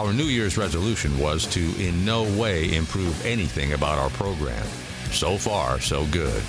Our 0.00 0.12
New 0.14 0.24
Year's 0.24 0.56
resolution 0.56 1.18
was 1.18 1.44
to 1.48 1.60
in 1.78 2.06
no 2.06 2.22
way 2.22 2.74
improve 2.74 3.26
anything 3.26 3.74
about 3.74 3.98
our 3.98 4.08
program. 4.08 4.64
So 5.12 5.36
far, 5.36 5.78
so 5.78 6.06
good. 6.06 6.42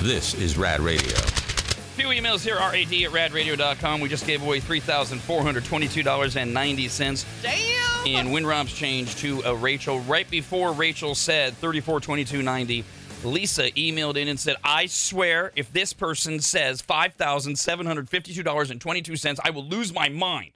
This 0.00 0.34
is 0.34 0.58
Rad 0.58 0.80
Radio. 0.80 1.14
A 1.14 1.94
Few 1.94 2.08
emails 2.08 2.42
here, 2.42 2.56
rad 2.56 2.74
at 2.74 2.88
radradio.com. 2.88 4.00
We 4.00 4.08
just 4.08 4.26
gave 4.26 4.42
away 4.42 4.60
$3,422.90 4.60 7.24
Damn. 7.42 8.06
in 8.08 8.26
WinRob's 8.32 8.74
change 8.74 9.14
to 9.18 9.44
uh, 9.44 9.52
Rachel. 9.52 10.00
Right 10.00 10.28
before 10.28 10.72
Rachel 10.72 11.14
said 11.14 11.54
3422.90, 11.60 12.82
Lisa 13.22 13.70
emailed 13.70 14.16
in 14.16 14.26
and 14.26 14.40
said, 14.40 14.56
I 14.64 14.86
swear 14.86 15.52
if 15.54 15.72
this 15.72 15.92
person 15.92 16.40
says 16.40 16.82
$5,752.22, 16.82 19.38
I 19.44 19.50
will 19.50 19.64
lose 19.64 19.94
my 19.94 20.08
mind. 20.08 20.50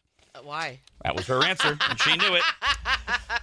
Why? 0.45 0.81
That 1.03 1.15
was 1.17 1.27
her 1.27 1.45
answer, 1.45 1.79
and 1.89 2.01
she 2.01 2.17
knew 2.17 2.35
it. 2.35 2.43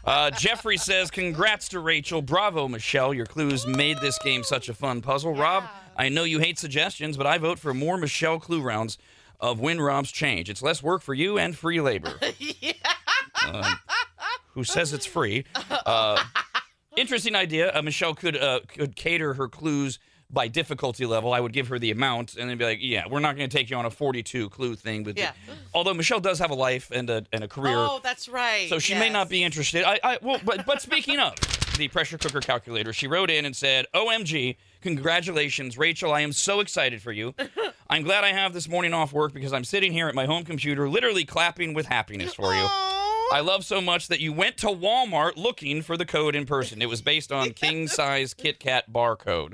Uh, 0.03 0.31
Jeffrey 0.31 0.77
says, 0.77 1.11
Congrats 1.11 1.67
to 1.67 1.81
Rachel. 1.81 2.21
Bravo, 2.21 2.69
Michelle. 2.69 3.13
Your 3.13 3.25
clues 3.25 3.67
made 3.67 3.97
this 3.99 4.17
game 4.19 4.41
such 4.41 4.69
a 4.69 4.73
fun 4.73 5.01
puzzle. 5.01 5.33
Rob, 5.33 5.65
I 5.97 6.07
know 6.07 6.23
you 6.23 6.39
hate 6.39 6.57
suggestions, 6.57 7.17
but 7.17 7.27
I 7.27 7.37
vote 7.37 7.59
for 7.59 7.73
more 7.73 7.97
Michelle 7.97 8.39
clue 8.39 8.61
rounds 8.61 8.97
of 9.41 9.59
Win 9.59 9.81
Rob's 9.81 10.09
Change. 10.09 10.49
It's 10.49 10.61
less 10.61 10.81
work 10.81 11.01
for 11.01 11.13
you 11.13 11.37
and 11.37 11.57
free 11.57 11.81
labor. 11.81 12.13
Uh, 13.45 13.75
who 14.53 14.63
says 14.63 14.91
it's 14.91 15.05
free? 15.05 15.45
Uh, 15.69 16.21
interesting 16.97 17.35
idea. 17.35 17.71
Uh, 17.73 17.81
Michelle 17.81 18.13
could 18.15 18.35
uh, 18.35 18.59
could 18.67 18.95
cater 18.95 19.35
her 19.35 19.47
clues 19.47 19.99
by 20.29 20.47
difficulty 20.47 21.05
level. 21.05 21.33
I 21.33 21.39
would 21.39 21.53
give 21.53 21.69
her 21.69 21.79
the 21.79 21.91
amount 21.91 22.35
and 22.35 22.49
then 22.49 22.57
be 22.57 22.65
like, 22.65 22.79
yeah, 22.81 23.05
we're 23.09 23.19
not 23.21 23.37
going 23.37 23.49
to 23.49 23.57
take 23.57 23.69
you 23.69 23.77
on 23.77 23.85
a 23.85 23.89
42 23.89 24.49
clue 24.49 24.75
thing. 24.75 25.03
But 25.03 25.17
Yeah. 25.17 25.31
although 25.73 25.93
Michelle 25.93 26.19
does 26.19 26.39
have 26.39 26.51
a 26.51 26.55
life 26.55 26.91
and 26.93 27.09
a, 27.09 27.25
and 27.31 27.43
a 27.43 27.47
career. 27.47 27.75
Oh, 27.77 27.99
that's 28.03 28.27
right. 28.27 28.67
So 28.69 28.77
she 28.79 28.93
may 28.93 29.09
not 29.09 29.29
be 29.29 29.43
interested. 29.43 29.83
I, 29.85 29.99
I 30.03 30.19
well, 30.21 30.39
but 30.43 30.65
but 30.65 30.81
speaking 30.81 31.19
of 31.19 31.33
the 31.77 31.87
pressure 31.87 32.17
cooker 32.17 32.41
calculator, 32.41 32.91
she 32.91 33.07
wrote 33.07 33.29
in 33.29 33.45
and 33.45 33.55
said, 33.55 33.85
"OMG, 33.93 34.57
congratulations, 34.81 35.77
Rachel! 35.77 36.11
I 36.11 36.21
am 36.21 36.33
so 36.33 36.59
excited 36.59 37.01
for 37.01 37.11
you. 37.11 37.33
I'm 37.89 38.03
glad 38.03 38.23
I 38.25 38.33
have 38.33 38.53
this 38.53 38.67
morning 38.67 38.93
off 38.93 39.13
work 39.13 39.31
because 39.33 39.53
I'm 39.53 39.63
sitting 39.63 39.93
here 39.93 40.07
at 40.09 40.15
my 40.15 40.25
home 40.25 40.43
computer, 40.43 40.89
literally 40.89 41.23
clapping 41.23 41.73
with 41.73 41.85
happiness 41.85 42.33
for 42.33 42.53
you." 42.53 42.61
Aw. 42.63 42.93
I 43.29 43.41
love 43.41 43.65
so 43.65 43.81
much 43.81 44.07
that 44.07 44.21
you 44.21 44.31
went 44.31 44.55
to 44.57 44.67
Walmart 44.67 45.35
looking 45.35 45.81
for 45.81 45.97
the 45.97 46.05
code 46.05 46.33
in 46.35 46.45
person. 46.45 46.81
It 46.81 46.87
was 46.89 47.01
based 47.01 47.31
on 47.31 47.49
king 47.53 47.87
size 47.87 48.33
Kit 48.33 48.59
Kat 48.59 48.91
barcode. 48.91 49.53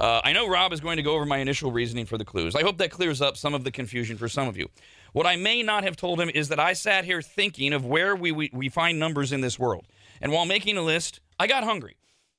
Uh, 0.00 0.20
I 0.22 0.32
know 0.32 0.48
Rob 0.48 0.72
is 0.72 0.80
going 0.80 0.96
to 0.96 1.02
go 1.02 1.14
over 1.14 1.26
my 1.26 1.38
initial 1.38 1.72
reasoning 1.72 2.06
for 2.06 2.18
the 2.18 2.24
clues. 2.24 2.54
I 2.54 2.62
hope 2.62 2.78
that 2.78 2.90
clears 2.90 3.20
up 3.20 3.36
some 3.36 3.52
of 3.54 3.64
the 3.64 3.70
confusion 3.70 4.16
for 4.16 4.28
some 4.28 4.46
of 4.46 4.56
you. 4.56 4.68
What 5.12 5.26
I 5.26 5.36
may 5.36 5.62
not 5.62 5.82
have 5.82 5.96
told 5.96 6.20
him 6.20 6.30
is 6.30 6.48
that 6.50 6.60
I 6.60 6.72
sat 6.72 7.04
here 7.04 7.20
thinking 7.20 7.72
of 7.72 7.84
where 7.84 8.14
we, 8.14 8.30
we, 8.30 8.50
we 8.52 8.68
find 8.68 8.98
numbers 8.98 9.32
in 9.32 9.40
this 9.40 9.58
world. 9.58 9.86
And 10.20 10.30
while 10.30 10.44
making 10.44 10.76
a 10.76 10.82
list, 10.82 11.20
I 11.40 11.46
got 11.46 11.64
hungry. 11.64 11.96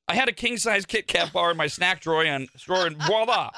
I 0.10 0.16
had 0.16 0.28
a 0.28 0.32
king 0.32 0.58
size 0.58 0.88
Kit 0.88 1.08
Kat 1.08 1.32
bar 1.32 1.52
in 1.52 1.58
my 1.58 1.68
snack 1.68 2.02
drawer 2.02 2.24
and, 2.24 2.50
drawer 2.58 2.88
and 2.88 2.98
voila, 3.04 3.52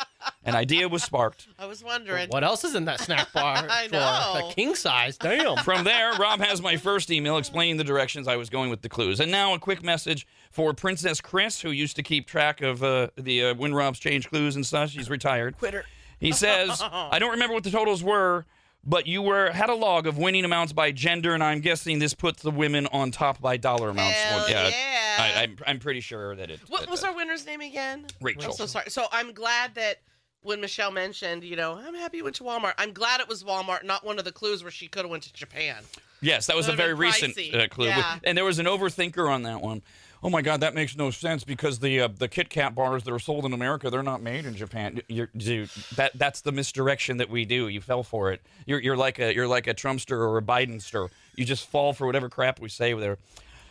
an 0.44 0.54
idea 0.54 0.90
was 0.90 1.02
sparked. 1.02 1.48
I 1.58 1.66
was 1.66 1.82
wondering. 1.82 2.28
What 2.28 2.44
else 2.44 2.66
is 2.66 2.76
in 2.76 2.84
that 2.86 3.00
snack 3.00 3.32
bar? 3.34 3.66
I 3.70 3.88
drawer? 3.88 4.02
know. 4.02 4.48
The 4.50 4.54
king 4.54 4.76
size. 4.76 5.18
Damn. 5.18 5.56
From 5.64 5.86
there, 5.86 6.12
Rob 6.16 6.42
has 6.42 6.62
my 6.62 6.76
first 6.76 7.10
email 7.10 7.38
explaining 7.38 7.78
the 7.78 7.86
directions 7.86 8.28
I 8.28 8.36
was 8.36 8.50
going 8.50 8.70
with 8.70 8.82
the 8.82 8.90
clues. 8.90 9.22
And 9.22 9.32
now 9.32 9.54
a 9.54 9.60
quick 9.60 9.82
message 9.82 10.28
for 10.52 10.74
Princess 10.74 11.22
Chris, 11.22 11.62
who 11.62 11.72
used 11.72 11.96
to 11.96 12.04
keep 12.04 12.28
track 12.28 12.60
of 12.62 12.84
uh, 12.84 13.08
the 13.16 13.46
uh, 13.46 13.56
Win 13.56 13.74
Rob's 13.74 14.00
change 14.00 14.28
clues 14.30 14.58
and 14.58 14.66
stuff. 14.66 14.90
She's 14.90 15.10
retired. 15.10 15.58
Quitter. 15.58 15.86
He 16.20 16.34
says, 16.34 16.82
I 16.92 17.18
don't 17.18 17.32
remember 17.32 17.54
what 17.54 17.64
the 17.64 17.72
totals 17.72 18.04
were, 18.04 18.46
but 18.84 19.08
you 19.08 19.22
were 19.22 19.52
had 19.52 19.70
a 19.70 19.76
log 19.76 20.08
of 20.08 20.18
winning 20.18 20.46
amounts 20.46 20.74
by 20.74 20.92
gender, 20.92 21.34
and 21.34 21.44
I'm 21.44 21.60
guessing 21.62 22.00
this 22.00 22.14
puts 22.14 22.42
the 22.42 22.52
women 22.52 22.88
on 22.88 23.12
top 23.12 23.42
by 23.42 23.58
dollar 23.58 23.90
amounts. 23.90 24.18
Hell 24.18 24.40
Well, 24.40 24.50
yeah. 24.50 24.72
I, 25.20 25.44
I'm, 25.44 25.58
I'm 25.68 25.80
pretty 25.80 26.00
sure 26.00 26.36
that 26.36 26.50
it. 26.50 26.60
What 26.68 26.82
that- 26.82 26.90
was 26.90 27.04
our 27.04 27.14
winner's 27.16 27.46
name 27.46 27.62
again? 27.62 28.06
Rachel. 28.22 28.46
I'm 28.46 28.52
so 28.54 28.66
sorry. 28.66 28.90
So 28.90 29.06
I'm 29.12 29.34
glad 29.34 29.76
that 29.76 30.00
when 30.42 30.60
Michelle 30.62 30.92
mentioned, 30.92 31.44
you 31.44 31.56
know, 31.56 31.74
I'm 31.78 31.94
happy 31.94 32.18
you 32.18 32.24
went 32.24 32.36
to 32.38 32.44
Walmart. 32.44 32.74
I'm 32.80 32.94
glad 32.94 33.20
it 33.22 33.28
was 33.28 33.44
Walmart, 33.44 33.84
not 33.84 34.04
one 34.04 34.18
of 34.18 34.26
the 34.26 34.32
clues 34.32 34.64
where 34.64 34.72
she 34.72 34.88
could 34.88 35.04
have 35.04 35.12
went 35.12 35.24
to 35.24 35.34
Japan. 35.34 35.78
Yes, 36.24 36.48
that 36.48 36.56
was 36.56 36.68
a 36.68 36.74
very 36.74 36.94
recent 36.94 37.38
uh, 37.54 37.68
clue, 37.68 37.88
Yeah. 37.88 38.20
and 38.24 38.38
there 38.38 38.46
was 38.46 38.60
an 38.60 38.68
overthinker 38.68 39.28
on 39.32 39.44
that 39.44 39.62
one. 39.62 39.82
Oh 40.24 40.30
my 40.30 40.42
God, 40.44 40.62
that 40.62 40.76
makes 40.76 40.96
no 40.96 41.10
sense 41.10 41.44
because 41.44 41.80
the 41.80 42.02
uh, 42.02 42.10
the 42.16 42.28
Kit 42.28 42.50
Kat 42.50 42.76
bars 42.76 43.04
that 43.04 43.12
are 43.12 43.20
sold 43.20 43.44
in 43.46 43.54
America, 43.54 43.90
they're 43.90 44.04
not 44.04 44.22
made 44.22 44.46
in 44.46 44.56
Japan. 44.56 45.02
You're, 45.08 45.30
dude, 45.36 45.70
that 45.96 46.12
that's 46.18 46.42
the 46.42 46.52
misdirection 46.52 47.18
that 47.18 47.30
we 47.30 47.44
do. 47.44 47.68
You 47.68 47.82
fell 47.82 48.04
for 48.04 48.32
it. 48.32 48.42
You're 48.68 48.80
you're 48.80 48.98
like 48.98 49.18
a 49.20 49.34
you're 49.34 49.48
like 49.48 49.66
a 49.66 49.74
Trumpster 49.74 50.18
or 50.18 50.38
a 50.38 50.42
Bidenster. 50.42 51.10
You 51.36 51.46
just 51.46 51.68
fall 51.68 51.94
for 51.94 52.06
whatever 52.06 52.30
crap 52.30 52.60
we 52.60 52.70
say 52.70 52.94
there. 52.94 53.18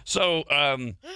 So, 0.04 0.44
um, 0.50 0.96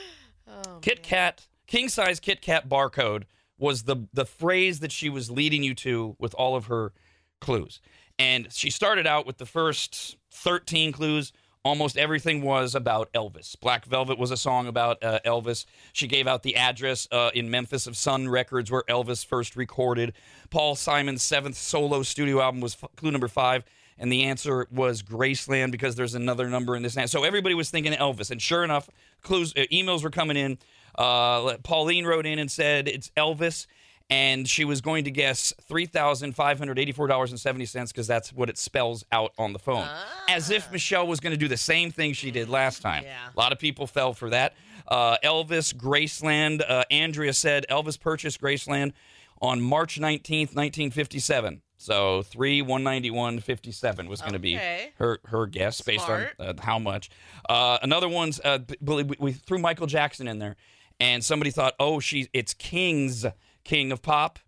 Oh, 0.46 0.78
Kit 0.82 1.02
Kat 1.02 1.46
king 1.66 1.88
size 1.88 2.20
Kit 2.20 2.42
Kat 2.42 2.68
barcode 2.68 3.24
was 3.58 3.84
the 3.84 4.06
the 4.12 4.26
phrase 4.26 4.80
that 4.80 4.92
she 4.92 5.08
was 5.08 5.30
leading 5.30 5.62
you 5.62 5.74
to 5.76 6.16
with 6.18 6.34
all 6.34 6.54
of 6.54 6.66
her 6.66 6.92
clues. 7.40 7.80
And 8.18 8.52
she 8.52 8.70
started 8.70 9.06
out 9.06 9.26
with 9.26 9.38
the 9.38 9.46
first 9.46 10.16
13 10.30 10.92
clues. 10.92 11.32
Almost 11.64 11.96
everything 11.96 12.42
was 12.42 12.74
about 12.74 13.10
Elvis. 13.14 13.58
Black 13.58 13.86
Velvet 13.86 14.18
was 14.18 14.30
a 14.30 14.36
song 14.36 14.66
about 14.66 15.02
uh, 15.02 15.20
Elvis. 15.24 15.64
She 15.94 16.06
gave 16.06 16.26
out 16.26 16.42
the 16.42 16.56
address 16.56 17.08
uh, 17.10 17.30
in 17.34 17.50
Memphis 17.50 17.86
of 17.86 17.96
Sun 17.96 18.28
Records 18.28 18.70
where 18.70 18.82
Elvis 18.82 19.24
first 19.24 19.56
recorded. 19.56 20.12
Paul 20.50 20.76
Simon's 20.76 21.22
seventh 21.22 21.56
solo 21.56 22.02
studio 22.02 22.42
album 22.42 22.60
was 22.60 22.76
f- 22.82 22.90
clue 22.96 23.10
number 23.10 23.28
five. 23.28 23.64
And 23.98 24.12
the 24.12 24.24
answer 24.24 24.66
was 24.70 25.02
Graceland 25.02 25.70
because 25.70 25.94
there's 25.94 26.14
another 26.14 26.50
number 26.50 26.76
in 26.76 26.82
this. 26.82 26.98
So 27.06 27.24
everybody 27.24 27.54
was 27.54 27.70
thinking 27.70 27.92
Elvis. 27.92 28.30
And 28.30 28.42
sure 28.42 28.62
enough, 28.62 28.90
clues, 29.22 29.54
uh, 29.56 29.60
emails 29.72 30.02
were 30.02 30.10
coming 30.10 30.36
in. 30.36 30.58
Uh, 30.96 31.56
Pauline 31.62 32.04
wrote 32.04 32.26
in 32.26 32.38
and 32.38 32.50
said 32.50 32.88
it's 32.88 33.10
Elvis 33.16 33.66
and 34.10 34.48
she 34.48 34.64
was 34.64 34.80
going 34.80 35.04
to 35.04 35.10
guess 35.10 35.52
$3,584.70 35.70 37.88
because 37.88 38.06
that's 38.06 38.32
what 38.32 38.48
it 38.48 38.58
spells 38.58 39.04
out 39.10 39.32
on 39.38 39.52
the 39.52 39.58
phone. 39.58 39.88
As 40.28 40.50
if 40.50 40.70
Michelle 40.70 41.06
was 41.06 41.20
going 41.20 41.32
to 41.32 41.38
do 41.38 41.48
the 41.48 41.56
same 41.56 41.90
thing 41.90 42.12
she 42.12 42.30
did 42.30 42.48
last 42.48 42.82
time. 42.82 43.04
Yeah. 43.04 43.16
A 43.34 43.38
lot 43.38 43.52
of 43.52 43.58
people 43.58 43.86
fell 43.86 44.12
for 44.12 44.30
that. 44.30 44.54
Uh, 44.86 45.16
Elvis, 45.24 45.74
Graceland. 45.74 46.62
Uh, 46.68 46.84
Andrea 46.90 47.32
said 47.32 47.64
Elvis 47.70 47.98
purchased 47.98 48.40
Graceland 48.40 48.92
on 49.40 49.60
March 49.60 49.98
19th, 49.98 50.54
1957. 50.54 51.62
So 51.76 52.22
3 52.22 52.62
191 52.62 53.40
57 53.40 54.08
was 54.08 54.20
going 54.20 54.32
to 54.32 54.38
be 54.38 54.58
her 54.96 55.18
her 55.26 55.46
guess 55.46 55.82
based 55.82 56.06
Smart. 56.06 56.32
on 56.38 56.46
uh, 56.46 56.54
how 56.62 56.78
much. 56.78 57.10
Uh, 57.46 57.78
another 57.82 58.08
one's 58.08 58.40
uh, 58.40 58.60
we, 58.80 59.02
we 59.02 59.32
threw 59.32 59.58
Michael 59.58 59.86
Jackson 59.86 60.26
in 60.26 60.38
there, 60.38 60.56
and 60.98 61.22
somebody 61.22 61.50
thought, 61.50 61.74
oh, 61.78 62.00
she 62.00 62.28
it's 62.32 62.54
King's 62.54 63.26
King 63.64 63.92
of 63.92 64.02
Pop. 64.02 64.38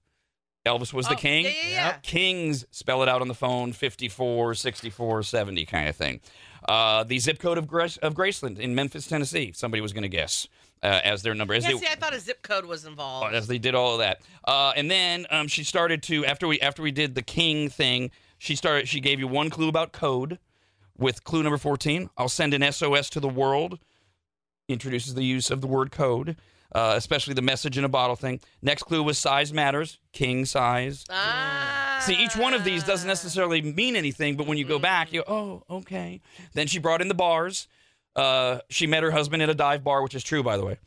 Elvis 0.66 0.92
was 0.92 1.06
the 1.06 1.14
Oh, 1.14 1.16
king. 1.16 1.44
yeah, 1.44 1.50
yeah, 1.62 1.68
yeah. 1.70 1.92
Kings 2.02 2.64
spell 2.72 3.00
it 3.02 3.08
out 3.08 3.20
on 3.22 3.28
the 3.28 3.34
phone 3.34 3.72
54, 3.72 4.54
64, 4.54 5.22
70 5.22 5.64
kind 5.64 5.88
of 5.88 5.94
thing. 5.94 6.20
Uh, 6.68 7.04
the 7.04 7.20
zip 7.20 7.38
code 7.38 7.56
of, 7.56 7.68
Grace, 7.68 7.96
of 7.98 8.14
Graceland 8.14 8.58
in 8.58 8.74
Memphis, 8.74 9.06
Tennessee. 9.06 9.52
Somebody 9.54 9.80
was 9.80 9.92
going 9.92 10.02
to 10.02 10.08
guess 10.08 10.48
uh, 10.82 11.00
as 11.04 11.22
their 11.22 11.34
number. 11.36 11.54
As 11.54 11.62
Yeah, 11.64 11.70
they, 11.72 11.78
see, 11.78 11.86
I 11.86 11.94
thought 11.94 12.14
a 12.14 12.18
zip 12.18 12.42
code 12.42 12.64
was 12.64 12.84
involved. 12.84 13.32
as 13.32 13.46
they 13.46 13.58
did 13.58 13.76
all 13.76 13.92
of 13.92 13.98
that. 14.00 14.20
Uh, 14.44 14.72
and 14.74 14.90
then 14.90 15.24
um, 15.30 15.46
she 15.46 15.62
started 15.62 16.02
to 16.04 16.26
after 16.26 16.48
we 16.48 16.58
after 16.60 16.82
we 16.82 16.90
did 16.90 17.14
the 17.14 17.22
king 17.22 17.68
thing. 17.70 18.10
She 18.38 18.56
started. 18.56 18.88
She 18.88 18.98
gave 18.98 19.20
you 19.20 19.28
one 19.28 19.50
clue 19.50 19.68
about 19.68 19.92
code. 19.92 20.38
With 20.98 21.22
clue 21.24 21.42
number 21.44 21.58
fourteen, 21.58 22.10
I'll 22.18 22.28
send 22.28 22.54
an 22.54 22.72
SOS 22.72 23.08
to 23.10 23.20
the 23.20 23.28
world. 23.28 23.78
Introduces 24.68 25.14
the 25.14 25.24
use 25.24 25.50
of 25.52 25.60
the 25.60 25.66
word 25.68 25.92
code, 25.92 26.36
uh, 26.72 26.94
especially 26.96 27.34
the 27.34 27.42
message 27.42 27.78
in 27.78 27.84
a 27.84 27.88
bottle 27.88 28.16
thing. 28.16 28.40
Next 28.62 28.84
clue 28.84 29.02
was 29.02 29.18
size 29.18 29.52
matters, 29.52 29.98
king 30.12 30.44
size. 30.44 31.04
ah. 31.10 31.98
See, 32.02 32.14
each 32.14 32.36
one 32.36 32.54
of 32.54 32.64
these 32.64 32.84
doesn't 32.84 33.08
necessarily 33.08 33.62
mean 33.62 33.96
anything, 33.96 34.36
but 34.36 34.46
when 34.46 34.58
you 34.58 34.64
go 34.64 34.78
back, 34.78 35.12
you 35.12 35.22
go, 35.26 35.62
oh, 35.70 35.76
okay. 35.78 36.20
Then 36.52 36.66
she 36.66 36.78
brought 36.78 37.00
in 37.00 37.08
the 37.08 37.14
bars. 37.14 37.68
Uh, 38.14 38.60
she 38.70 38.86
met 38.86 39.02
her 39.02 39.10
husband 39.10 39.42
at 39.42 39.50
a 39.50 39.54
dive 39.54 39.84
bar, 39.84 40.02
which 40.02 40.14
is 40.14 40.24
true, 40.24 40.42
by 40.42 40.56
the 40.56 40.64
way. 40.64 40.78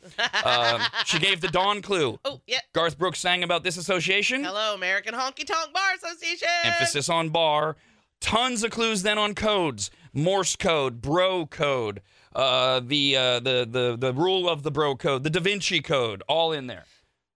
Um, 0.44 0.82
she 1.06 1.20
gave 1.20 1.42
the 1.42 1.48
dawn 1.48 1.82
clue. 1.82 2.20
Oh, 2.26 2.42
yeah. 2.48 2.60
Garth 2.74 2.98
Brooks 2.98 3.20
sang 3.20 3.44
about 3.44 3.64
this 3.64 3.78
association. 3.78 4.44
Hello, 4.44 4.74
American 4.74 5.14
Honky 5.14 5.46
Tonk 5.46 5.72
Bar 5.74 5.94
Association. 5.96 6.48
Emphasis 6.64 7.08
on 7.08 7.30
bar. 7.30 7.76
Tons 8.20 8.64
of 8.64 8.72
clues 8.72 9.04
then 9.04 9.18
on 9.18 9.36
codes. 9.36 9.92
Morse 10.12 10.56
code, 10.56 11.02
bro 11.02 11.46
code, 11.46 12.02
uh, 12.34 12.80
the, 12.80 13.16
uh, 13.16 13.40
the 13.40 13.68
the 13.70 13.98
the 13.98 14.14
rule 14.14 14.50
of 14.50 14.64
the 14.64 14.72
bro 14.72 14.96
code, 14.96 15.24
the 15.24 15.30
Da 15.30 15.40
Vinci 15.40 15.82
code, 15.82 16.24
all 16.28 16.52
in 16.52 16.68
there. 16.68 16.86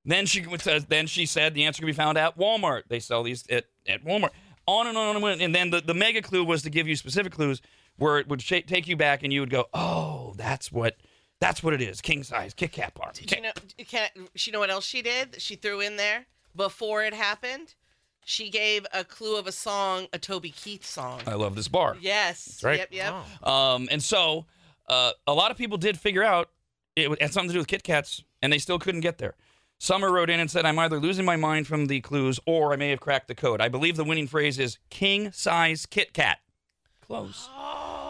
Then 0.06 0.26
she 0.26 0.46
then 0.90 1.08
she 1.08 1.26
said 1.26 1.54
the 1.54 1.64
answer 1.64 1.80
can 1.80 1.88
be 1.88 1.94
found 1.94 2.18
at 2.18 2.38
Walmart. 2.38 2.84
They 2.90 3.00
sell 3.00 3.24
these 3.24 3.46
at, 3.50 3.66
at 3.88 4.04
Walmart. 4.04 4.32
On 4.66 4.88
and 4.88 4.98
on 4.98 5.16
and 5.16 5.26
on. 5.26 5.42
And 5.42 5.54
then 5.54 5.72
the, 5.72 5.82
the 5.82 5.94
mega 5.94 6.22
clue 6.22 6.44
was 6.44 6.62
to 6.64 6.70
give 6.70 6.88
you 6.88 6.96
specific 6.96 7.34
clues 7.34 7.62
where 7.98 8.18
it 8.18 8.28
would 8.28 8.42
sh- 8.42 8.64
take 8.66 8.88
you 8.88 8.96
back 8.96 9.24
and 9.24 9.34
you 9.34 9.42
would 9.42 9.50
go, 9.50 9.66
oh, 9.74 10.34
that's 10.38 10.72
what 10.72 10.96
that's 11.40 11.62
what 11.62 11.74
it 11.74 11.82
is. 11.82 12.00
King 12.00 12.24
size, 12.24 12.54
Kit 12.54 12.72
Kat 12.72 12.94
bar. 12.94 13.12
Did 13.14 13.32
you 13.32 13.42
know? 13.42 13.52
Can, 13.78 14.10
she 14.36 14.52
know 14.52 14.60
what 14.60 14.70
else 14.70 14.86
she 14.86 15.02
did? 15.02 15.42
She 15.42 15.56
threw 15.56 15.82
in 15.82 15.98
there 15.98 16.26
before 16.56 17.04
it 17.04 17.14
happened. 17.14 17.76
She 18.26 18.50
gave 18.50 18.86
a 18.94 19.04
clue 19.04 19.36
of 19.36 19.48
a 19.48 19.52
song, 19.52 20.08
a 20.14 20.20
Toby 20.20 20.52
Keith 20.52 20.86
song. 20.86 21.20
I 21.28 21.34
love 21.34 21.56
this 21.56 21.68
bar. 21.68 21.98
yes. 22.00 22.62
right. 22.64 22.80
Yep. 22.80 22.90
Yep. 22.92 23.48
Um, 23.48 23.90
and 23.92 24.02
so 24.02 24.46
Uh, 24.88 25.12
a 25.28 25.34
lot 25.34 25.52
of 25.52 25.58
people 25.58 25.78
did 25.78 25.98
figure 26.00 26.24
out 26.24 26.50
it 26.96 27.22
had 27.22 27.34
something 27.34 27.50
to 27.50 27.54
do 27.54 27.60
with 27.60 27.68
Kit 27.68 27.84
Kats, 27.84 28.24
and 28.42 28.52
they 28.52 28.60
still 28.60 28.80
couldn't 28.80 29.02
get 29.02 29.18
there. 29.18 29.36
Summer 29.80 30.12
wrote 30.12 30.30
in 30.30 30.40
and 30.40 30.50
said, 30.50 30.66
I'm 30.66 30.80
either 30.80 31.00
losing 31.00 31.26
my 31.26 31.36
mind 31.36 31.68
from 31.68 31.88
the 31.88 32.00
clues 32.02 32.40
or 32.46 32.72
I 32.72 32.78
may 32.78 32.90
have 32.92 33.02
cracked 33.02 33.28
the 33.28 33.36
code. 33.36 33.60
I 33.60 33.68
believe 33.68 33.98
the 33.98 34.06
winning 34.06 34.28
phrase 34.28 34.58
is 34.58 34.78
king 34.90 35.32
size 35.32 35.86
Kit 35.86 36.14
Kat. 36.14 36.40
Close. 37.02 37.50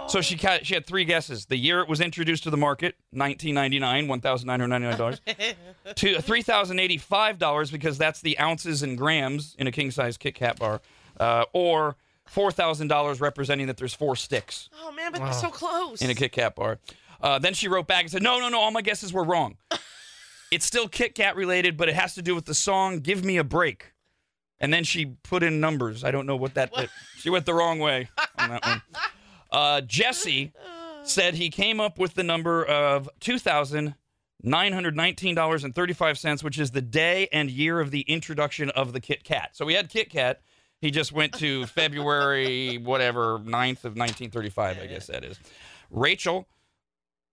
So 0.07 0.21
she 0.21 0.37
she 0.37 0.73
had 0.75 0.85
three 0.85 1.03
guesses. 1.03 1.45
The 1.47 1.57
year 1.57 1.79
it 1.79 1.87
was 1.87 1.99
introduced 1.99 2.43
to 2.43 2.51
the 2.51 2.57
market, 2.57 2.95
1999, 3.11 4.07
$1,999. 4.21 5.55
to 5.95 6.15
$3,085 6.15 7.71
because 7.71 7.97
that's 7.97 8.21
the 8.21 8.37
ounces 8.39 8.83
and 8.83 8.97
grams 8.97 9.55
in 9.57 9.65
a 9.65 9.71
king 9.71 9.89
size 9.89 10.17
Kit 10.17 10.35
Kat 10.35 10.59
bar. 10.59 10.81
Uh, 11.19 11.45
or 11.53 11.95
$4,000 12.31 13.21
representing 13.21 13.67
that 13.67 13.77
there's 13.77 13.93
four 13.93 14.15
sticks 14.15 14.69
Oh 14.81 14.91
man, 14.91 15.11
but 15.11 15.21
they're 15.21 15.33
so 15.33 15.49
close. 15.49 16.01
in 16.01 16.09
a 16.09 16.15
Kit 16.15 16.31
Kat 16.31 16.55
bar. 16.55 16.79
Uh, 17.21 17.39
then 17.39 17.53
she 17.53 17.67
wrote 17.67 17.87
back 17.87 18.01
and 18.03 18.11
said, 18.11 18.21
"No, 18.21 18.39
no, 18.39 18.49
no, 18.49 18.59
all 18.59 18.71
my 18.71 18.81
guesses 18.81 19.13
were 19.13 19.23
wrong. 19.23 19.55
it's 20.51 20.65
still 20.65 20.87
Kit 20.89 21.15
Kat 21.15 21.35
related, 21.35 21.77
but 21.77 21.87
it 21.89 21.95
has 21.95 22.15
to 22.15 22.21
do 22.21 22.35
with 22.35 22.45
the 22.45 22.53
song 22.53 22.99
"Give 22.99 23.23
Me 23.23 23.37
a 23.37 23.43
Break." 23.43 23.93
And 24.59 24.73
then 24.73 24.83
she 24.83 25.05
put 25.23 25.41
in 25.43 25.59
numbers. 25.59 26.03
I 26.03 26.11
don't 26.11 26.25
know 26.25 26.35
what 26.35 26.53
that. 26.55 26.73
that- 26.75 26.89
she 27.17 27.29
went 27.29 27.45
the 27.45 27.53
wrong 27.53 27.79
way 27.79 28.09
on 28.37 28.49
that 28.49 28.65
one. 28.65 28.81
Uh, 29.51 29.81
Jesse 29.81 30.51
said 31.03 31.35
he 31.35 31.51
came 31.51 31.79
up 31.79 31.99
with 31.99 32.15
the 32.15 32.23
number 32.23 32.65
of 32.65 33.07
two 33.19 33.37
thousand 33.37 33.93
nine 34.41 34.73
hundred 34.73 34.95
nineteen 34.95 35.35
dollars 35.35 35.63
and 35.63 35.75
thirty 35.75 35.93
five 35.93 36.17
cents, 36.17 36.43
which 36.43 36.57
is 36.57 36.71
the 36.71 36.81
day 36.81 37.27
and 37.31 37.51
year 37.51 37.79
of 37.79 37.91
the 37.91 38.01
introduction 38.01 38.71
of 38.71 38.93
the 38.93 38.99
Kit 38.99 39.23
Kat. 39.23 39.51
So 39.53 39.63
we 39.63 39.75
had 39.75 39.89
Kit 39.89 40.09
Kat. 40.09 40.41
He 40.83 40.91
just 40.91 41.11
went 41.11 41.33
to 41.39 41.65
February 41.79 42.77
whatever 42.77 43.39
9th 43.39 43.85
of 43.85 43.95
nineteen 43.95 44.29
thirty 44.29 44.49
five. 44.49 44.79
I 44.79 44.85
guess 44.85 45.07
that 45.07 45.23
is. 45.23 45.39
Rachel 45.89 46.47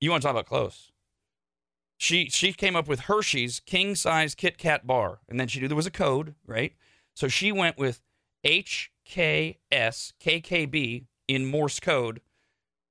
you 0.00 0.10
want 0.10 0.22
to 0.22 0.26
talk 0.26 0.34
about 0.34 0.46
close? 0.46 0.90
She 1.98 2.30
she 2.30 2.54
came 2.54 2.74
up 2.74 2.88
with 2.88 3.00
Hershey's 3.00 3.60
king 3.60 3.94
size 3.94 4.34
Kit 4.34 4.56
Kat 4.56 4.86
bar, 4.86 5.18
and 5.28 5.38
then 5.38 5.48
she 5.48 5.60
knew 5.60 5.68
there 5.68 5.76
was 5.76 5.86
a 5.86 5.90
code, 5.90 6.34
right? 6.46 6.72
So 7.14 7.28
she 7.28 7.52
went 7.52 7.76
with 7.76 8.00
HKSKKB 8.46 11.04
in 11.28 11.44
Morse 11.46 11.78
code, 11.78 12.22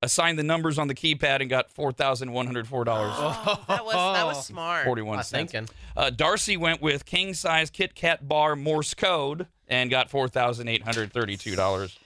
assigned 0.02 0.40
the 0.40 0.44
numbers 0.44 0.78
on 0.80 0.88
the 0.88 0.96
keypad, 0.96 1.42
and 1.42 1.50
got 1.50 1.70
four 1.70 1.92
thousand 1.92 2.32
one 2.32 2.46
hundred 2.46 2.68
four 2.68 2.84
dollars 2.84 3.12
Oh, 3.16 3.64
that 3.68 3.86
was 3.86 3.94
that 3.94 4.26
was 4.26 4.46
smart. 4.46 4.86
Forty 4.86 5.02
one 5.02 5.16
I 5.16 5.20
was 5.20 5.28
cents. 5.28 5.52
thinking. 5.52 5.76
Uh, 5.98 6.10
Darcy 6.10 6.58
went 6.58 6.82
with 6.82 7.06
king 7.06 7.34
size 7.34 7.70
Kit 7.70 7.96
Kat 7.96 8.28
bar 8.28 8.56
Morse 8.56 8.94
code 8.94 9.48
and 9.68 9.90
got 9.90 10.10
four 10.10 10.28
thousand 10.28 10.68
eight 10.68 10.84
hundred 10.84 11.12
thirty 11.12 11.36
two 11.38 11.56
dollars 11.56 11.98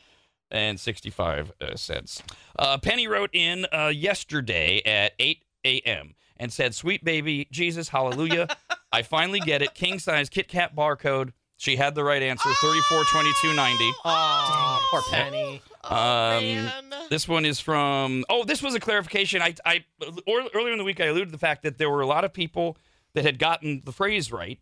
and 0.52 0.80
sixty 0.80 1.10
five 1.10 1.52
cents. 1.76 2.22
Uh, 2.58 2.78
Penny 2.78 3.08
wrote 3.08 3.30
in 3.34 3.66
uh, 3.74 3.88
yesterday 3.88 4.82
at 4.86 5.14
eight 5.20 5.44
a.m. 5.66 6.16
and 6.38 6.52
said, 6.52 6.74
"Sweet 6.76 7.04
baby 7.04 7.48
Jesus, 7.52 7.90
hallelujah! 7.90 8.48
I 8.92 9.02
finally 9.02 9.40
get 9.40 9.62
it. 9.62 9.74
King 9.74 10.00
size 10.00 10.30
Kit 10.30 10.48
Kat 10.48 10.76
barcode." 10.76 11.32
She 11.64 11.78
had 11.78 11.96
the 11.96 12.04
right 12.04 12.22
answer, 12.22 12.50
thirty 12.62 12.82
four 12.82 13.06
twenty 13.06 13.32
two 13.42 13.54
ninety. 13.54 13.90
Oh, 14.04 14.86
poor 14.92 15.02
Penny. 15.10 15.62
Oh, 15.86 15.96
Um, 15.96 16.44
man. 16.44 16.72
This 17.10 17.26
one 17.26 17.46
is 17.46 17.62
from. 17.62 18.26
Oh, 18.30 18.44
this 18.44 18.62
was 18.62 18.76
a 18.76 18.82
clarification. 18.82 19.42
I, 19.42 19.56
I 19.66 19.86
or, 20.28 20.44
earlier 20.54 20.74
in 20.74 20.78
the 20.78 20.84
week 20.84 21.00
I 21.00 21.06
alluded 21.06 21.30
to 21.30 21.32
the 21.32 21.38
fact 21.38 21.64
that 21.64 21.78
there 21.78 21.90
were 21.90 22.02
a 22.02 22.06
lot 22.06 22.26
of 22.26 22.34
people 22.34 22.76
that 23.14 23.24
had 23.24 23.40
gotten 23.40 23.82
the 23.86 23.94
phrase 23.94 24.30
right, 24.30 24.60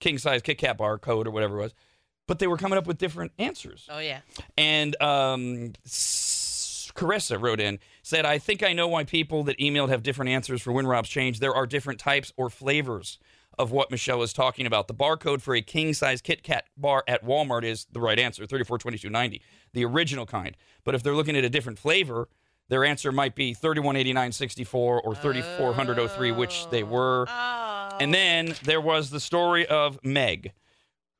king 0.00 0.18
size 0.18 0.42
Kit 0.42 0.58
Kat 0.58 0.78
bar 0.78 0.98
code 0.98 1.28
or 1.28 1.30
whatever 1.30 1.58
it 1.58 1.62
was, 1.62 1.74
but 2.26 2.40
they 2.40 2.48
were 2.48 2.56
coming 2.56 2.76
up 2.76 2.88
with 2.88 2.98
different 2.98 3.30
answers. 3.38 3.86
Oh 3.88 4.00
yeah. 4.00 4.18
And 4.58 5.00
um, 5.00 5.74
Carissa 5.86 7.40
wrote 7.40 7.60
in 7.60 7.78
said, 8.02 8.26
"I 8.26 8.38
think 8.38 8.64
I 8.64 8.72
know 8.72 8.88
why 8.88 9.04
people 9.04 9.44
that 9.44 9.58
emailed 9.58 9.90
have 9.90 10.02
different 10.02 10.30
answers 10.30 10.60
for 10.60 10.72
Win 10.72 10.88
Rob's 10.88 11.08
change. 11.08 11.38
There 11.38 11.54
are 11.54 11.68
different 11.68 12.00
types 12.00 12.32
or 12.36 12.50
flavors." 12.50 13.18
Of 13.58 13.70
what 13.70 13.90
Michelle 13.90 14.22
is 14.22 14.34
talking 14.34 14.66
about. 14.66 14.86
The 14.86 14.94
barcode 14.94 15.40
for 15.40 15.54
a 15.54 15.62
king 15.62 15.94
size 15.94 16.20
Kit 16.20 16.42
Kat 16.42 16.64
bar 16.76 17.02
at 17.08 17.24
Walmart 17.24 17.64
is 17.64 17.86
the 17.90 18.00
right 18.00 18.18
answer, 18.18 18.44
thirty-four 18.44 18.76
twenty-two 18.76 19.08
ninety, 19.08 19.40
the 19.72 19.84
original 19.84 20.26
kind. 20.26 20.56
But 20.84 20.94
if 20.94 21.02
they're 21.02 21.14
looking 21.14 21.36
at 21.36 21.44
a 21.44 21.48
different 21.48 21.78
flavor, 21.78 22.28
their 22.68 22.84
answer 22.84 23.12
might 23.12 23.34
be 23.34 23.54
thirty-one 23.54 23.96
eighty-nine 23.96 24.32
sixty-four 24.32 25.00
or 25.00 25.14
thirty-four 25.14 25.72
hundred 25.72 25.98
oh 25.98 26.06
three, 26.06 26.32
which 26.32 26.68
they 26.70 26.82
oh. 26.82 26.86
were. 26.86 27.26
Oh. 27.28 27.96
And 27.98 28.12
then 28.12 28.50
oh. 28.50 28.54
there 28.64 28.80
was 28.80 29.08
the 29.08 29.20
story 29.20 29.66
of 29.66 29.98
Meg, 30.04 30.52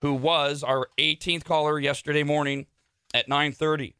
who 0.02 0.12
was 0.12 0.62
our 0.62 0.88
18th 0.98 1.44
caller 1.44 1.78
yesterday 1.78 2.22
morning 2.22 2.66
at 3.14 3.28
9:30, 3.28 3.94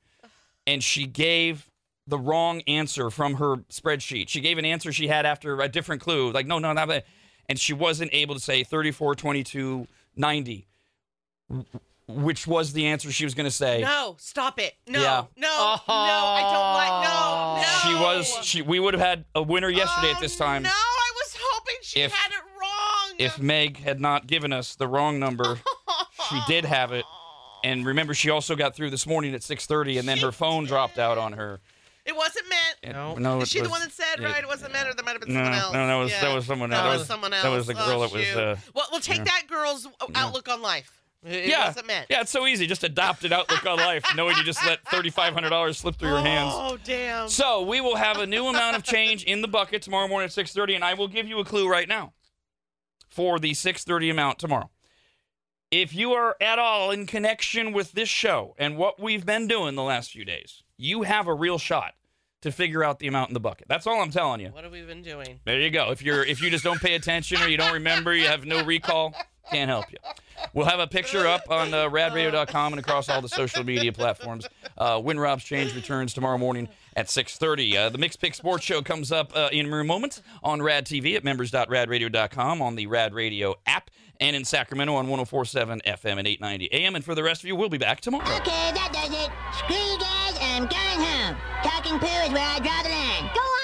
and 0.67 0.83
she 0.83 1.07
gave 1.07 1.71
the 2.07 2.19
wrong 2.19 2.61
answer 2.67 3.11
from 3.11 3.35
her 3.35 3.57
spreadsheet. 3.71 4.29
She 4.29 4.41
gave 4.41 4.59
an 4.59 4.65
answer 4.65 4.93
she 4.93 5.09
had 5.09 5.27
after 5.27 5.61
a 5.61 5.69
different 5.69 6.03
clue, 6.03 6.31
like 6.31 6.47
no, 6.47 6.59
no, 6.59 6.73
not 6.73 6.89
that, 6.89 7.07
and 7.49 7.59
she 7.59 7.73
wasn't 7.73 8.11
able 8.13 8.35
to 8.35 8.41
say 8.41 8.65
34, 8.65 9.15
22, 9.15 9.87
90, 10.17 10.67
which 12.09 12.47
was 12.47 12.73
the 12.73 12.87
answer 12.87 13.11
she 13.11 13.25
was 13.25 13.35
going 13.35 13.45
to 13.47 13.51
say. 13.51 13.81
No, 13.83 14.17
stop 14.19 14.59
it. 14.61 14.75
No, 14.87 15.01
Yeah. 15.01 15.25
no, 15.37 15.49
no, 15.49 15.85
I 15.89 16.41
don't 16.43 16.57
oh. 16.59 16.75
like 16.75 17.05
no, 17.09 17.63
no. 17.63 17.79
She 17.89 17.95
was 18.05 18.45
she. 18.47 18.63
We 18.63 18.79
would 18.81 18.95
have 18.95 19.01
had 19.03 19.25
a 19.35 19.43
winner 19.43 19.69
yesterday 19.69 20.11
at 20.11 20.19
Oh, 20.19 20.21
this 20.21 20.37
time 20.37 20.63
No, 20.63 20.71
I 20.73 21.13
was 21.17 21.37
hoping 21.39 21.77
she 21.83 22.01
If- 22.01 22.13
had 22.13 22.31
it 22.33 22.43
wrong. 22.61 23.15
if 23.19 23.39
Meg 23.41 23.79
had 23.79 24.01
not 24.01 24.27
given 24.27 24.53
us 24.53 24.75
the 24.77 24.87
wrong 24.89 25.19
number. 25.19 25.59
she 26.29 26.41
did 26.49 26.65
have 26.65 26.93
it. 26.93 27.05
And 27.65 27.85
remember, 27.85 28.15
she 28.15 28.31
also 28.31 28.55
got 28.55 28.77
through 28.77 28.91
this 28.91 29.07
morning 29.07 29.35
at 29.35 29.41
6:30, 29.43 29.99
and 29.99 30.07
then 30.09 30.19
her 30.19 30.31
She 30.31 30.37
phone 30.37 30.67
dropped 30.67 30.99
out 30.99 31.19
on 31.19 31.33
her. 31.33 31.61
It 32.07 32.17
wasn't 32.17 32.49
meant. 32.49 32.77
It- 32.83 32.93
No. 32.93 33.15
no, 33.17 33.41
Is 33.41 33.49
it 33.49 33.53
she 33.53 33.61
the 33.61 33.69
one 33.69 33.81
that 33.81 33.93
said 33.93 34.21
it- 34.21 34.25
right? 34.25 34.43
It 34.43 34.47
wasn't 34.47 34.73
meant, 34.73 34.89
or 34.89 34.95
there 34.95 35.05
might 35.05 35.13
have 35.13 35.21
been 35.21 35.35
No, 35.35 35.43
someone 35.45 35.59
else. 35.59 35.73
no, 35.75 35.87
that 35.87 35.95
was- 35.97 36.11
Yeah. 36.13 36.21
that 36.23 36.35
was 36.35 36.47
someone 36.47 36.73
else. 36.73 36.83
That 36.83 36.99
was- 36.99 37.07
someone 37.07 37.33
else. 37.33 37.43
that 37.43 37.49
was 37.51 37.67
the 37.67 37.75
girl 37.75 38.03
Oh, 38.03 38.07
that 38.07 38.13
was, 38.13 38.37
uh, 38.37 38.57
well, 38.75 38.87
we'll 38.93 39.01
take 39.01 39.25
that 39.25 39.45
girl's 39.49 39.87
outlook 40.15 40.49
on 40.49 40.63
life. 40.63 40.93
It 41.25 41.47
yeah, 41.49 41.67
wasn't 41.67 41.89
meant. 41.89 42.07
yeah, 42.09 42.21
it's 42.21 42.31
so 42.31 42.47
easy. 42.47 42.69
Just 42.69 42.85
adopt 42.85 43.25
an 43.25 43.33
outlook 43.33 43.67
on 43.67 43.79
life, 43.79 44.05
knowing 44.15 44.37
you 44.37 44.45
just 44.45 44.65
let 44.65 44.85
$3,500 44.85 45.77
slip 45.77 45.97
through 45.97 46.11
your 46.11 46.21
hands. 46.21 46.53
Oh 46.55 46.77
damn. 46.85 47.29
So 47.29 47.63
we 47.63 47.81
will 47.81 47.97
have 47.97 48.19
a 48.19 48.27
new 48.27 48.47
amount 48.47 48.77
of 48.77 48.85
change 48.85 49.25
in 49.25 49.41
the 49.43 49.49
bucket 49.49 49.83
tomorrow 49.83 50.07
morning 50.07 50.27
at 50.27 50.33
6:30, 50.33 50.77
and 50.77 50.85
I 50.85 50.95
will 50.95 51.09
give 51.09 51.27
you 51.27 51.41
a 51.41 51.45
clue 51.45 51.69
right 51.69 51.89
now 51.89 52.13
for 53.09 53.41
the 53.41 53.55
6:30 53.55 54.09
amount 54.09 54.39
tomorrow. 54.39 54.71
If 55.73 55.93
you 55.93 56.13
are 56.13 56.37
at 56.41 56.61
all 56.61 56.93
in 56.93 57.07
connection 57.09 57.73
with 57.73 57.93
this 57.93 58.09
show 58.09 58.55
and 58.57 58.77
what 58.77 59.01
we've 59.01 59.27
been 59.27 59.49
doing 59.49 59.75
the 59.75 59.83
last 59.83 60.13
few 60.13 60.25
days, 60.25 60.63
you 60.79 61.03
have 61.03 61.27
a 61.27 61.35
real 61.35 61.59
shot 61.59 61.95
to 62.43 62.53
figure 62.53 62.85
out 62.85 62.99
the 62.99 63.09
amount 63.09 63.31
in 63.31 63.35
the 63.35 63.41
bucket. 63.41 63.67
That's 63.69 63.87
all 63.87 64.01
I'm 64.01 64.11
telling 64.11 64.41
you. 64.41 64.51
What 64.51 64.65
have 64.65 64.73
we 64.73 64.83
been 64.83 65.03
doing? 65.03 65.41
There 65.45 65.59
you 65.61 65.71
go. 65.71 65.91
If 65.91 66.03
you're 66.03 66.25
if 66.25 66.41
you 66.41 66.51
just 66.51 66.65
don't 66.65 66.81
pay 66.81 66.95
attention 66.95 67.41
or 67.43 67.49
you 67.49 67.57
don't 67.57 67.73
remember, 67.73 68.15
you 68.15 68.27
have 68.27 68.45
no 68.45 68.65
recall, 68.65 69.15
can't 69.51 69.69
help 69.69 69.91
you. 69.91 69.99
We'll 70.57 70.65
have 70.65 70.81
a 70.81 70.87
picture 70.87 71.27
up 71.27 71.43
on 71.51 71.75
uh, 71.75 71.91
radradio.com 71.91 72.73
and 72.73 72.81
across 72.81 73.11
all 73.11 73.21
the 73.21 73.29
social 73.29 73.63
media 73.63 73.93
platforms. 73.93 74.49
Uh, 74.79 74.99
Win 75.05 75.21
Rob's 75.21 75.45
Change 75.45 75.75
returns 75.75 76.15
tomorrow 76.15 76.39
morning 76.39 76.71
at 76.97 77.09
6.30. 77.09 77.77
Uh, 77.77 77.89
the 77.91 77.99
Mixed 77.99 78.23
Pick 78.23 78.35
Sports 78.35 78.65
Show 78.65 78.81
comes 78.81 79.13
up 79.13 79.37
uh, 79.37 79.51
in 79.53 79.67
a 79.67 79.69
mere 79.69 79.85
moment 79.85 80.23
on 80.43 80.63
Rad 80.63 80.87
TV 80.87 81.15
at 81.15 81.25
members.radradio.com, 81.25 82.63
on 82.63 82.75
the 82.75 82.87
Rad 82.87 83.13
Radio 83.13 83.57
app, 83.67 83.91
and 84.19 84.35
in 84.35 84.47
Sacramento 84.47 84.95
on 84.95 85.09
104.7 85.09 85.83
FM 85.85 86.19
and 86.19 86.27
890 86.27 86.73
AM. 86.73 86.95
And 86.95 87.05
for 87.05 87.15
the 87.15 87.23
rest 87.23 87.43
of 87.43 87.49
you, 87.49 87.55
we'll 87.55 87.69
be 87.69 87.77
back 87.77 88.01
tomorrow. 88.01 88.25
Okay, 88.37 88.73
that 88.73 88.91
does 88.95 89.13
it. 89.13 89.31
Screw 89.59 89.77
you 89.77 89.99
guys, 89.99 90.39
I'm 90.41 90.63
going 90.63 91.07
home. 91.07 91.37
Talking 91.65 91.99
poo 91.99 92.07
is 92.07 92.33
where 92.33 92.43
I 92.43 92.59
draw 92.61 92.83
the 92.83 92.89
line. 92.89 93.31
Go 93.35 93.56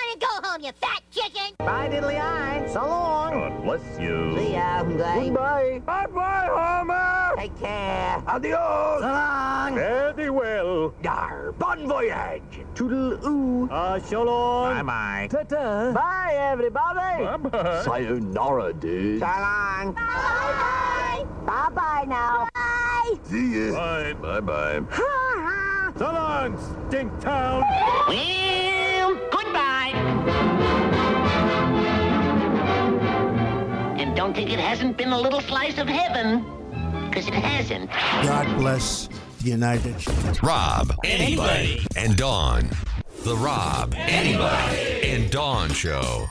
on 0.64 0.72
and 0.72 0.80
go 0.80 0.80
home, 0.80 0.80
you 0.80 0.80
fat 0.80 1.02
chicken. 1.10 1.54
Bye, 1.58 1.88
diddly 1.88 2.20
eye. 2.20 2.66
So 2.72 2.80
long. 2.80 3.32
God 3.32 3.62
bless 3.64 4.00
you. 4.00 4.36
See 4.36 4.52
ya. 4.52 4.82
Bye. 4.84 5.24
Goodbye. 5.24 5.82
Bye-bye, 5.86 6.48
Homer. 6.50 7.36
Take 7.36 7.58
care. 7.58 8.22
Adios. 8.26 9.00
So 9.00 9.06
long. 9.06 9.74
Very 9.74 10.30
well. 10.30 10.94
Dar. 11.02 11.52
Bon 11.52 11.86
voyage. 11.88 12.64
Toodle 12.74 13.18
oo. 13.24 13.68
Uh, 13.70 13.98
so 14.00 14.22
long. 14.22 14.74
Bye-bye. 14.74 15.28
Ta-ta. 15.30 15.92
Bye, 15.92 16.34
everybody. 16.36 17.24
Bye-bye. 17.24 17.82
Sayonara, 17.84 18.72
dude. 18.72 19.20
So 19.20 19.26
long. 19.26 19.92
Bye-bye. 19.94 21.26
Bye-bye 21.46 22.04
now. 22.08 22.48
Bye. 22.54 23.18
See 23.24 23.68
ya. 23.68 23.72
Bye. 23.72 24.12
Bye-bye. 24.14 24.82
So 25.98 26.04
long, 26.06 26.56
Stink 26.88 27.20
Town. 27.20 27.62
Well, 28.08 29.14
goodbye. 29.30 29.81
Don't 34.22 34.34
think 34.34 34.52
it 34.52 34.60
hasn't 34.60 34.96
been 34.96 35.10
a 35.10 35.20
little 35.20 35.40
slice 35.40 35.78
of 35.78 35.88
heaven. 35.88 36.44
Because 37.08 37.26
it 37.26 37.34
hasn't. 37.34 37.90
God 37.90 38.56
bless 38.56 39.08
the 39.40 39.50
United 39.50 40.00
States. 40.00 40.40
Rob, 40.44 40.94
anybody, 41.04 41.84
and 41.96 42.16
Dawn. 42.16 42.70
The 43.24 43.34
Rob, 43.34 43.94
anybody, 43.96 45.10
and 45.10 45.28
Dawn 45.28 45.70
Show. 45.70 46.28